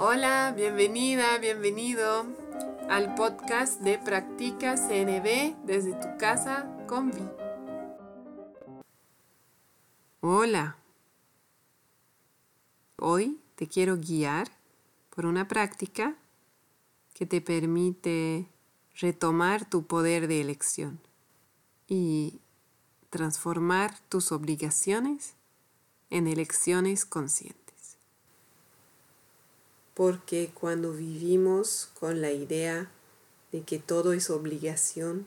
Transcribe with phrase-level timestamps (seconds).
[0.00, 2.24] Hola, bienvenida, bienvenido
[2.88, 7.28] al podcast de Practica CNB desde tu casa con Vi.
[10.20, 10.76] Hola,
[12.94, 14.48] hoy te quiero guiar
[15.10, 16.14] por una práctica
[17.12, 18.46] que te permite
[19.00, 21.00] retomar tu poder de elección
[21.88, 22.40] y
[23.10, 25.34] transformar tus obligaciones
[26.08, 27.67] en elecciones conscientes
[29.98, 32.88] porque cuando vivimos con la idea
[33.50, 35.26] de que todo es obligación,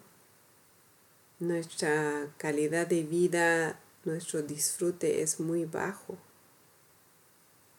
[1.39, 6.17] nuestra calidad de vida, nuestro disfrute es muy bajo.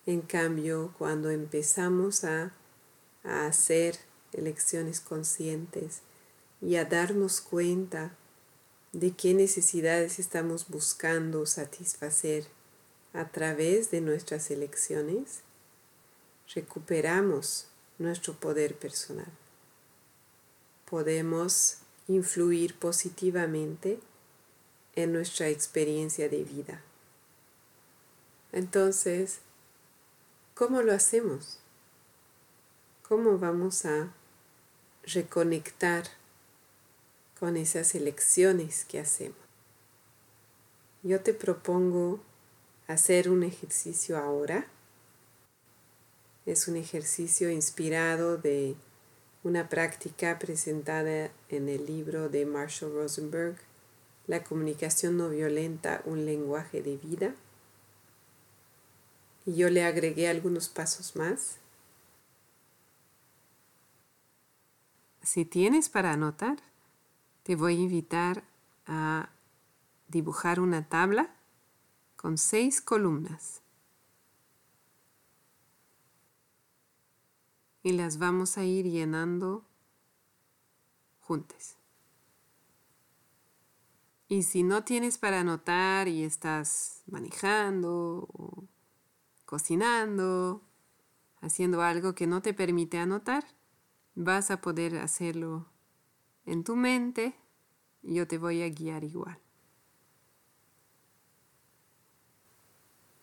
[0.04, 2.52] En cambio, cuando empezamos a,
[3.24, 3.96] a hacer
[4.34, 6.02] elecciones conscientes
[6.60, 8.14] y a darnos cuenta
[8.92, 12.48] de qué necesidades estamos buscando satisfacer
[13.14, 15.40] a través de nuestras elecciones,
[16.54, 17.66] recuperamos
[17.98, 19.30] nuestro poder personal.
[20.88, 23.98] Podemos influir positivamente
[24.94, 26.82] en nuestra experiencia de vida.
[28.52, 29.38] Entonces,
[30.54, 31.58] ¿cómo lo hacemos?
[33.08, 34.12] ¿Cómo vamos a
[35.04, 36.04] reconectar
[37.40, 39.36] con esas elecciones que hacemos?
[41.02, 42.20] Yo te propongo
[42.86, 44.66] hacer un ejercicio ahora
[46.46, 48.74] es un ejercicio inspirado de
[49.44, 53.56] una práctica presentada en el libro de Marshall Rosenberg,
[54.26, 57.34] La comunicación no violenta, un lenguaje de vida.
[59.44, 61.56] Y yo le agregué algunos pasos más.
[65.22, 66.58] Si tienes para anotar,
[67.42, 68.44] te voy a invitar
[68.86, 69.30] a
[70.06, 71.34] dibujar una tabla
[72.16, 73.61] con seis columnas.
[77.82, 79.64] Y las vamos a ir llenando
[81.20, 81.76] juntas.
[84.28, 88.64] Y si no tienes para anotar y estás manejando o
[89.44, 90.62] cocinando,
[91.40, 93.44] haciendo algo que no te permite anotar,
[94.14, 95.66] vas a poder hacerlo
[96.46, 97.34] en tu mente
[98.02, 99.38] y yo te voy a guiar igual.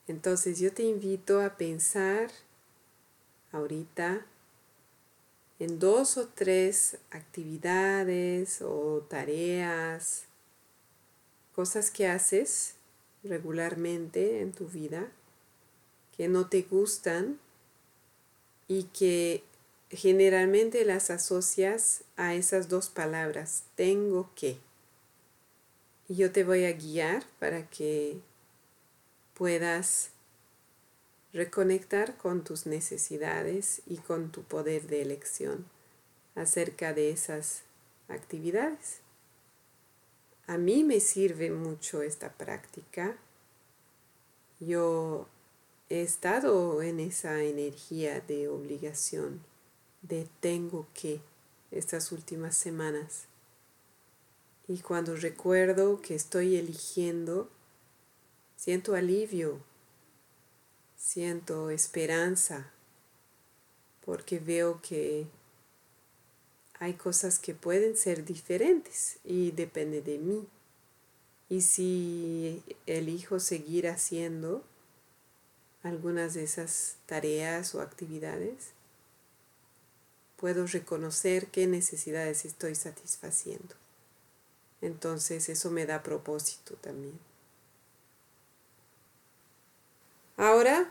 [0.08, 2.32] Entonces yo te invito a pensar
[3.52, 4.26] ahorita
[5.60, 10.24] en dos o tres actividades o tareas,
[11.54, 12.76] cosas que haces
[13.24, 15.12] regularmente en tu vida
[16.16, 17.40] que no te gustan
[18.68, 19.44] y que
[19.90, 24.58] generalmente las asocias a esas dos palabras, tengo que.
[26.08, 28.20] Y yo te voy a guiar para que
[29.34, 30.12] puedas
[31.34, 35.66] reconectar con tus necesidades y con tu poder de elección
[36.36, 37.62] acerca de esas
[38.08, 39.00] actividades.
[40.48, 43.16] A mí me sirve mucho esta práctica.
[44.60, 45.28] Yo
[45.90, 49.42] he estado en esa energía de obligación,
[50.02, 51.22] de tengo que,
[51.72, 53.26] estas últimas semanas.
[54.68, 57.48] Y cuando recuerdo que estoy eligiendo,
[58.56, 59.60] siento alivio
[61.00, 62.72] siento esperanza
[64.06, 65.28] porque veo que
[66.80, 70.48] hay cosas que pueden ser diferentes y depende de mí.
[71.50, 74.64] Y si elijo seguir haciendo
[75.84, 78.72] algunas de esas tareas o actividades,
[80.36, 83.76] puedo reconocer qué necesidades estoy satisfaciendo.
[84.82, 87.29] Entonces eso me da propósito también.
[90.40, 90.90] Ahora,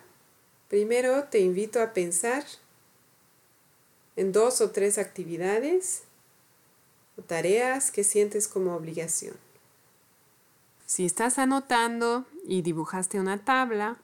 [0.69, 2.45] primero te invito a pensar
[4.15, 6.03] en dos o tres actividades
[7.17, 9.35] o tareas que sientes como obligación.
[10.85, 13.97] Si estás anotando y dibujaste una tabla,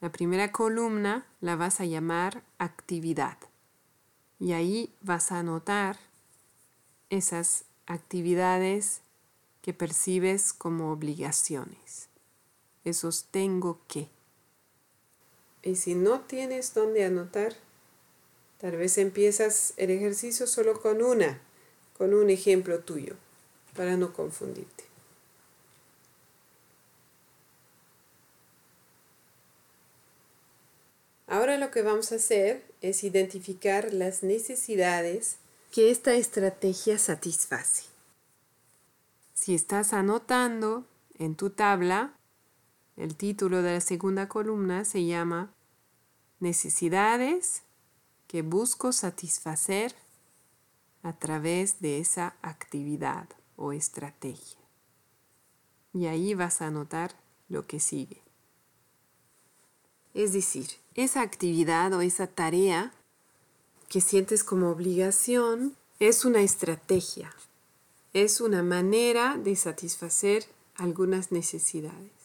[0.00, 3.36] la primera columna la vas a llamar actividad.
[4.38, 5.98] Y ahí vas a anotar
[7.08, 9.00] esas actividades
[9.60, 12.08] que percibes como obligaciones.
[12.84, 14.08] Esos tengo que.
[15.62, 17.54] Y si no tienes dónde anotar,
[18.58, 21.40] tal vez empiezas el ejercicio solo con una,
[21.96, 23.14] con un ejemplo tuyo,
[23.76, 24.84] para no confundirte.
[31.26, 35.36] Ahora lo que vamos a hacer es identificar las necesidades
[35.70, 37.84] que esta estrategia satisface.
[39.34, 40.84] Si estás anotando
[41.18, 42.14] en tu tabla,
[42.96, 45.52] el título de la segunda columna se llama
[46.38, 47.62] necesidades
[48.26, 49.94] que busco satisfacer
[51.02, 54.58] a través de esa actividad o estrategia.
[55.92, 57.14] Y ahí vas a notar
[57.48, 58.22] lo que sigue.
[60.14, 62.92] Es decir, esa actividad o esa tarea
[63.88, 67.34] que sientes como obligación es una estrategia,
[68.12, 70.44] es una manera de satisfacer
[70.76, 72.19] algunas necesidades.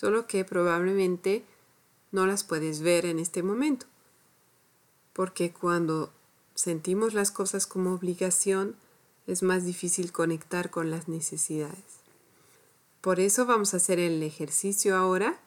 [0.00, 1.44] Solo que probablemente
[2.10, 3.84] no las puedes ver en este momento,
[5.12, 6.10] porque cuando
[6.54, 8.76] sentimos las cosas como obligación
[9.26, 11.84] es más difícil conectar con las necesidades.
[13.02, 15.38] Por eso vamos a hacer el ejercicio ahora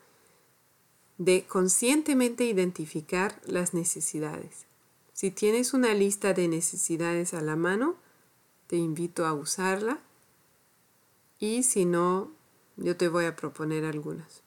[1.17, 4.67] de conscientemente identificar las necesidades.
[5.13, 7.95] Si tienes una lista de necesidades a la mano,
[8.67, 9.99] te invito a usarla
[11.39, 12.29] y si no,
[12.77, 14.42] yo te voy a proponer algunas.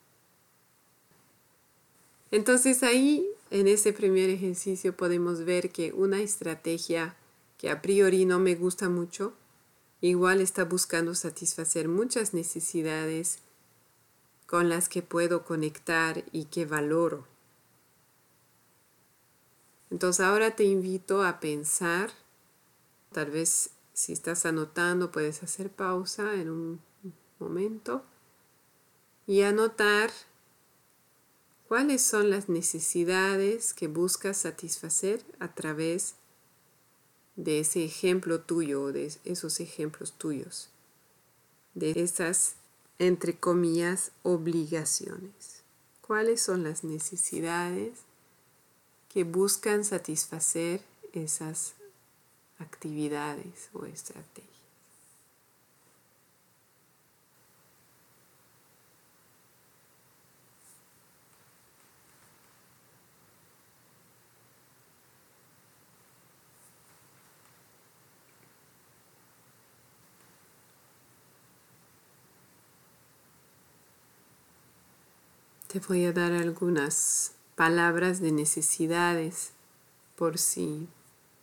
[2.31, 7.17] Entonces ahí, en ese primer ejercicio, podemos ver que una estrategia
[7.59, 9.33] que a priori no me gusta mucho,
[10.01, 13.39] igual está buscando satisfacer muchas necesidades
[14.47, 17.27] con las que puedo conectar y que valoro.
[19.91, 22.11] Entonces ahora te invito a pensar,
[23.13, 26.81] tal vez si estás anotando puedes hacer pausa en un
[27.39, 28.03] momento
[29.27, 30.11] y anotar
[31.69, 36.15] cuáles son las necesidades que buscas satisfacer a través
[37.35, 40.69] de ese ejemplo tuyo, de esos ejemplos tuyos,
[41.75, 42.55] de esas,
[42.99, 45.63] entre comillas, obligaciones.
[46.01, 47.99] ¿Cuáles son las necesidades
[49.09, 50.81] que buscan satisfacer
[51.13, 51.75] esas
[52.59, 54.56] actividades o estrategias?
[75.77, 79.51] Te voy a dar algunas palabras de necesidades
[80.17, 80.89] por si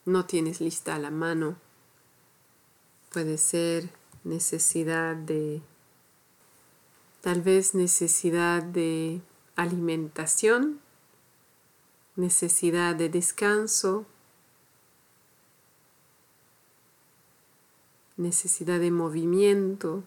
[0.06, 1.56] no tienes lista a la mano.
[3.12, 3.92] Puede ser
[4.24, 5.62] necesidad de,
[7.22, 9.22] tal vez necesidad de
[9.56, 10.80] alimentación,
[12.16, 14.08] necesidad de descanso,
[18.18, 20.04] necesidad de movimiento,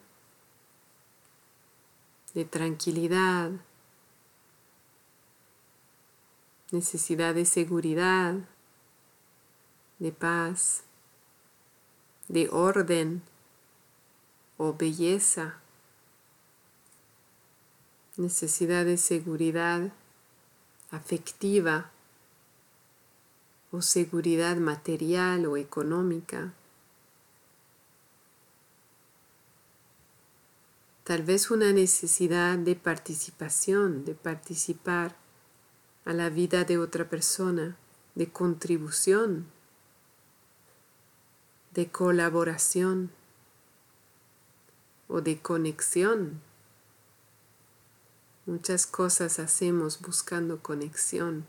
[2.35, 3.53] de tranquilidad
[6.77, 8.35] necesidad de seguridad,
[9.99, 10.83] de paz,
[12.29, 13.23] de orden
[14.59, 15.59] o belleza,
[18.17, 19.91] necesidad de seguridad
[20.91, 21.91] afectiva
[23.73, 26.53] o seguridad material o económica.
[31.05, 35.26] Tal vez una necesidad de participación, de participar
[36.07, 37.77] a la vida de otra persona,
[38.15, 39.47] de contribución,
[41.75, 43.11] de colaboración
[45.09, 46.41] o de conexión.
[48.47, 51.45] Muchas cosas hacemos buscando conexión.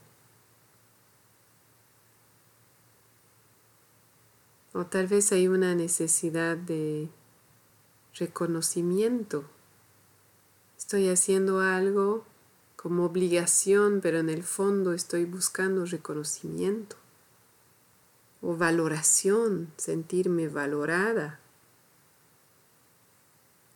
[4.74, 7.10] O tal vez hay una necesidad de
[8.15, 9.46] reconocimiento.
[10.77, 12.25] Estoy haciendo algo
[12.88, 16.96] como obligación, pero en el fondo estoy buscando reconocimiento
[18.41, 21.38] o valoración, sentirme valorada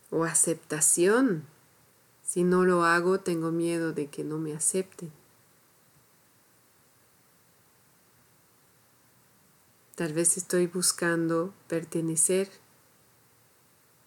[0.08, 1.44] o aceptación.
[2.24, 5.12] Si no lo hago, tengo miedo de que no me acepten.
[9.94, 12.48] Tal vez estoy buscando pertenecer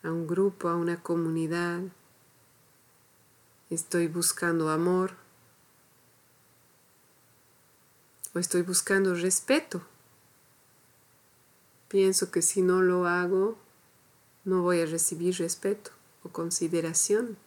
[0.02, 1.84] a un grupo, a una comunidad,
[3.76, 5.18] Estoy buscando amor
[8.34, 9.86] o estoy buscando respeto.
[11.90, 13.58] Pienso que si no lo hago,
[14.46, 15.92] no voy a recibir respeto
[16.24, 17.38] o consideración.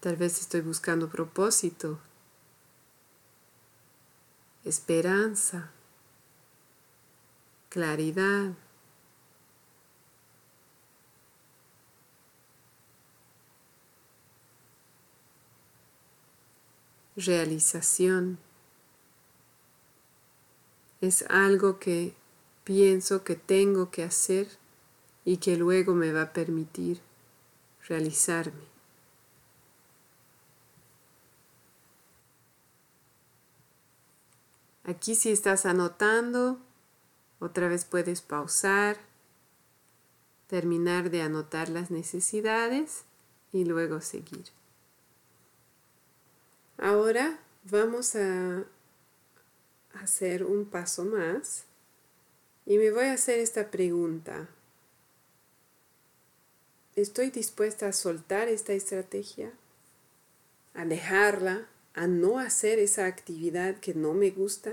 [0.00, 2.00] Tal vez estoy buscando propósito,
[4.64, 5.70] esperanza,
[7.68, 8.54] claridad.
[17.20, 18.38] realización.
[21.00, 22.14] Es algo que
[22.64, 24.48] pienso que tengo que hacer
[25.24, 27.00] y que luego me va a permitir
[27.88, 28.70] realizarme.
[34.84, 36.58] Aquí si estás anotando,
[37.38, 38.98] otra vez puedes pausar,
[40.48, 43.04] terminar de anotar las necesidades
[43.52, 44.59] y luego seguir.
[46.82, 48.64] Ahora vamos a
[49.92, 51.64] hacer un paso más
[52.64, 54.48] y me voy a hacer esta pregunta.
[56.96, 59.52] ¿Estoy dispuesta a soltar esta estrategia?
[60.72, 61.68] ¿A dejarla?
[61.92, 64.72] ¿A no hacer esa actividad que no me gusta?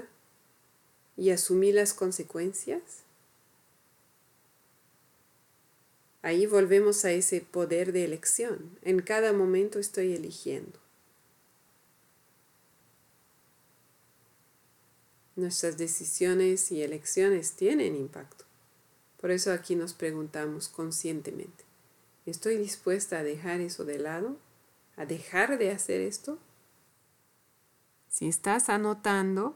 [1.17, 3.03] ¿Y asumir las consecuencias?
[6.21, 8.79] Ahí volvemos a ese poder de elección.
[8.81, 10.86] En cada momento estoy eligiendo.
[15.37, 18.45] Nuestras decisiones y elecciones tienen impacto.
[19.21, 21.63] Por eso aquí nos preguntamos conscientemente,
[22.25, 24.37] ¿estoy dispuesta a dejar eso de lado?
[24.95, 26.39] ¿A dejar de hacer esto?
[28.09, 29.55] Si estás anotando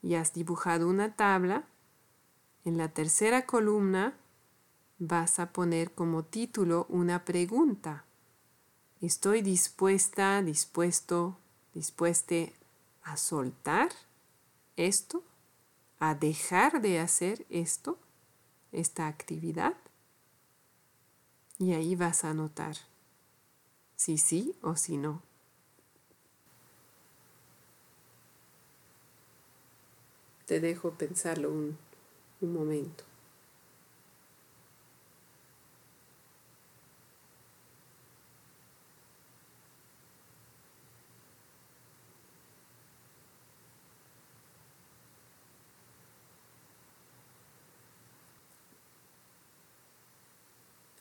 [0.00, 1.68] y has dibujado una tabla,
[2.64, 4.16] en la tercera columna
[4.98, 8.06] vas a poner como título una pregunta.
[9.02, 11.36] ¿Estoy dispuesta, dispuesto,
[11.74, 12.54] dispueste
[13.02, 13.90] a soltar?
[14.76, 15.22] Esto,
[15.98, 17.98] a dejar de hacer esto,
[18.72, 19.74] esta actividad.
[21.58, 22.76] Y ahí vas a anotar
[23.96, 25.22] si sí o si no.
[30.44, 31.76] Te dejo pensarlo un,
[32.40, 33.04] un momento.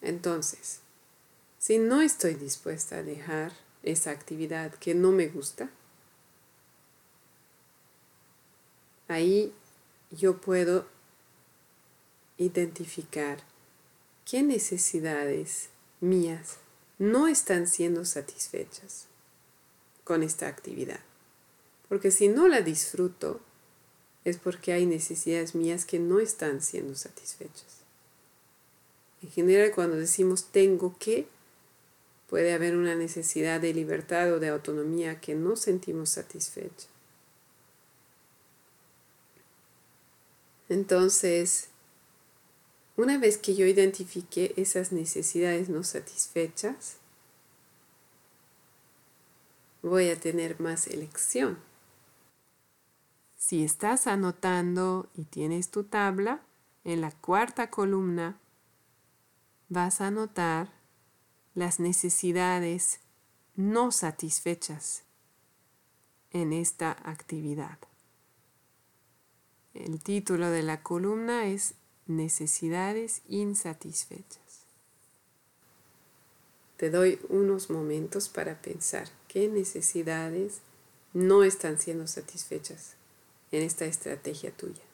[0.05, 0.81] Entonces,
[1.57, 5.71] si no estoy dispuesta a dejar esa actividad que no me gusta,
[9.07, 9.51] ahí
[10.11, 10.85] yo puedo
[12.37, 13.39] identificar
[14.25, 15.69] qué necesidades
[16.01, 16.57] mías
[16.99, 19.07] no están siendo satisfechas
[20.03, 20.99] con esta actividad.
[21.89, 23.41] Porque si no la disfruto,
[24.23, 27.84] es porque hay necesidades mías que no están siendo satisfechas.
[29.25, 31.27] En general, cuando decimos tengo que,
[32.29, 36.87] puede haber una necesidad de libertad o de autonomía que no sentimos satisfecha.
[40.69, 41.69] Entonces,
[42.97, 46.97] una vez que yo identifique esas necesidades no satisfechas,
[49.81, 51.57] voy a tener más elección.
[53.37, 56.43] Si estás anotando y tienes tu tabla,
[56.83, 58.37] en la cuarta columna
[59.69, 60.71] vas a notar
[61.53, 62.99] las necesidades
[63.55, 65.03] no satisfechas
[66.31, 67.77] en esta actividad.
[69.73, 71.73] El título de la columna es
[72.07, 74.65] Necesidades insatisfechas.
[76.77, 80.59] Te doy unos momentos para pensar qué necesidades
[81.13, 82.93] no están siendo satisfechas
[83.51, 84.84] en esta estrategia tuya.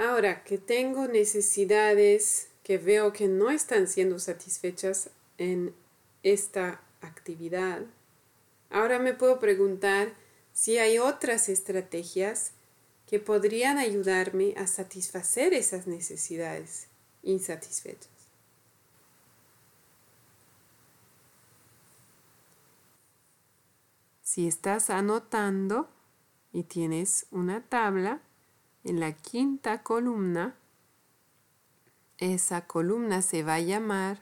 [0.00, 5.74] Ahora que tengo necesidades que veo que no están siendo satisfechas en
[6.22, 7.82] esta actividad,
[8.70, 10.14] ahora me puedo preguntar
[10.54, 12.52] si hay otras estrategias
[13.06, 16.86] que podrían ayudarme a satisfacer esas necesidades
[17.22, 18.08] insatisfechas.
[24.22, 25.90] Si estás anotando
[26.54, 28.22] y tienes una tabla,
[28.84, 30.56] en la quinta columna,
[32.18, 34.20] esa columna se va a llamar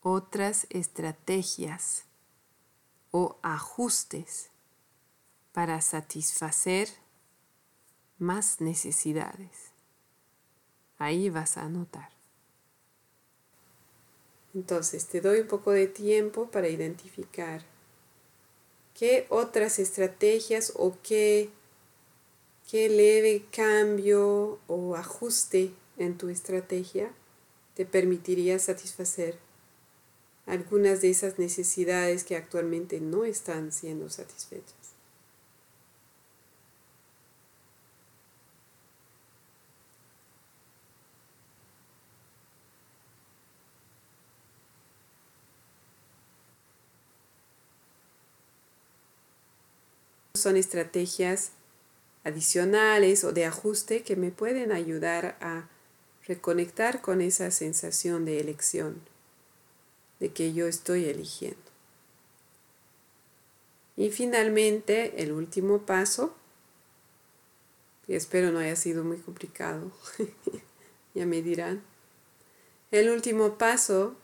[0.00, 2.04] otras estrategias
[3.10, 4.50] o ajustes
[5.52, 6.88] para satisfacer
[8.18, 9.70] más necesidades.
[10.98, 12.10] Ahí vas a anotar.
[14.54, 17.62] Entonces te doy un poco de tiempo para identificar
[18.94, 21.50] qué otras estrategias o qué
[22.70, 27.12] qué leve cambio o ajuste en tu estrategia
[27.74, 29.38] te permitiría satisfacer
[30.46, 34.74] algunas de esas necesidades que actualmente no están siendo satisfechas.
[50.34, 51.52] Son estrategias
[52.24, 55.68] adicionales o de ajuste que me pueden ayudar a
[56.26, 59.00] reconectar con esa sensación de elección,
[60.20, 61.58] de que yo estoy eligiendo.
[63.96, 66.34] Y finalmente, el último paso,
[68.08, 69.92] y espero no haya sido muy complicado,
[71.14, 71.82] ya me dirán,
[72.90, 74.16] el último paso,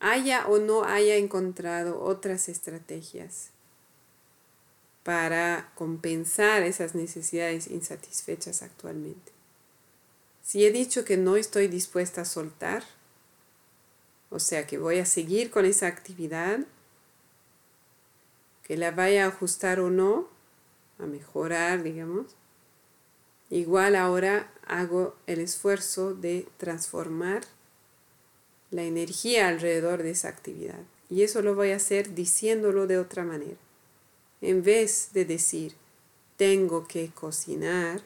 [0.00, 3.50] haya o no haya encontrado otras estrategias
[5.06, 9.30] para compensar esas necesidades insatisfechas actualmente.
[10.42, 12.82] Si he dicho que no estoy dispuesta a soltar,
[14.30, 16.58] o sea que voy a seguir con esa actividad,
[18.64, 20.28] que la vaya a ajustar o no,
[20.98, 22.34] a mejorar, digamos,
[23.48, 27.42] igual ahora hago el esfuerzo de transformar
[28.72, 30.80] la energía alrededor de esa actividad.
[31.08, 33.65] Y eso lo voy a hacer diciéndolo de otra manera.
[34.46, 35.74] En vez de decir,
[36.36, 38.00] tengo que cocinar,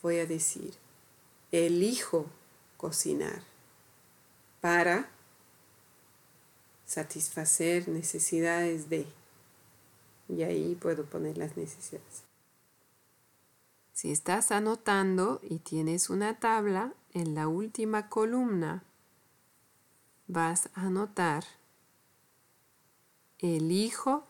[0.00, 0.72] voy a decir,
[1.50, 2.24] elijo
[2.78, 3.42] cocinar
[4.62, 5.10] para
[6.86, 9.06] satisfacer necesidades de.
[10.30, 12.22] Y ahí puedo poner las necesidades.
[13.92, 18.82] Si estás anotando y tienes una tabla, en la última columna
[20.26, 21.44] vas a anotar
[23.40, 24.26] elijo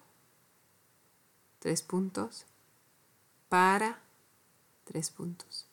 [1.63, 2.45] tres puntos
[3.49, 4.01] para
[4.85, 5.69] tres puntos.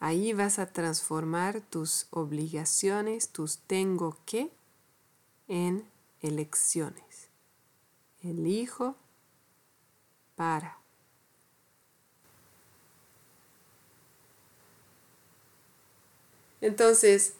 [0.00, 4.50] Ahí vas a transformar tus obligaciones, tus tengo que,
[5.48, 5.84] en
[6.22, 7.28] elecciones.
[8.22, 8.96] Elijo
[10.34, 10.78] para.
[16.62, 17.34] Entonces,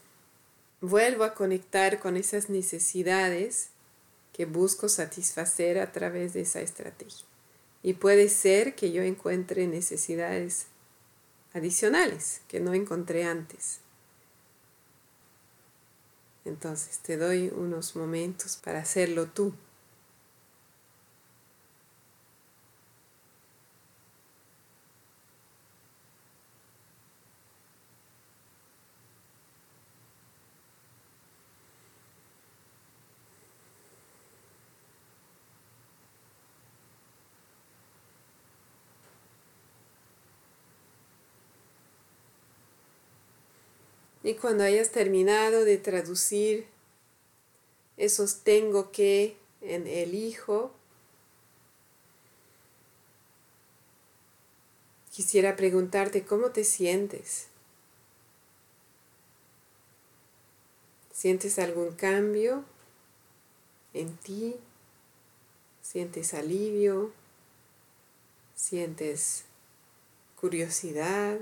[0.82, 3.70] vuelvo a conectar con esas necesidades
[4.38, 7.26] que busco satisfacer a través de esa estrategia.
[7.82, 10.66] Y puede ser que yo encuentre necesidades
[11.52, 13.80] adicionales que no encontré antes.
[16.44, 19.52] Entonces te doy unos momentos para hacerlo tú.
[44.28, 46.66] Y cuando hayas terminado de traducir
[47.96, 50.70] esos tengo que en elijo,
[55.10, 57.46] quisiera preguntarte cómo te sientes.
[61.10, 62.66] ¿Sientes algún cambio
[63.94, 64.56] en ti?
[65.80, 67.12] ¿Sientes alivio?
[68.54, 69.44] ¿Sientes
[70.38, 71.38] curiosidad?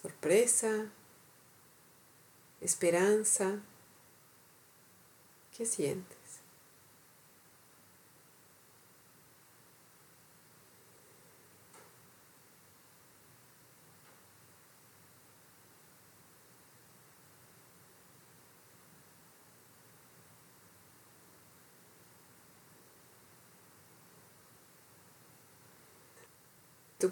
[0.00, 0.90] Sorpresa,
[2.60, 3.60] esperanza.
[5.56, 6.15] ¿Qué sientes?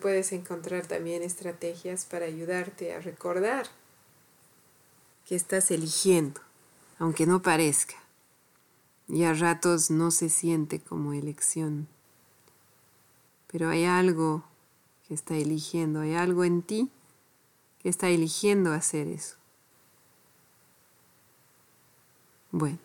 [0.00, 3.66] Puedes encontrar también estrategias para ayudarte a recordar
[5.26, 6.40] que estás eligiendo,
[6.98, 7.96] aunque no parezca.
[9.09, 11.88] Y a ratos no se siente como elección.
[13.50, 14.44] Pero hay algo
[15.07, 16.90] que está eligiendo, hay algo en ti
[17.80, 19.37] que está eligiendo hacer eso.
[22.50, 22.78] Bueno,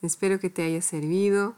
[0.00, 1.56] espero que te haya servido.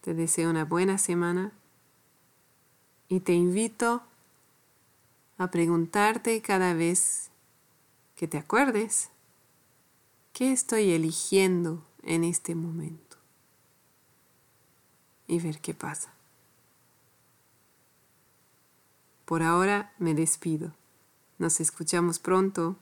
[0.00, 1.52] Te deseo una buena semana
[3.10, 4.02] y te invito
[5.36, 7.30] a preguntarte cada vez
[8.14, 9.10] que te acuerdes
[10.32, 13.16] qué estoy eligiendo en este momento
[15.26, 16.14] y ver qué pasa.
[19.24, 20.72] Por ahora me despido.
[21.38, 22.76] Nos escuchamos pronto.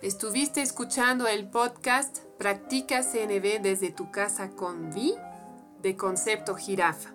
[0.00, 5.14] Estuviste escuchando el podcast Practica CNB desde tu casa con Vi
[5.82, 7.14] de Concepto Jirafa.